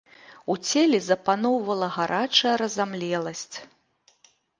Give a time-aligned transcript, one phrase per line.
[0.51, 3.57] У целе запаноўвала гарачая разамлеласць.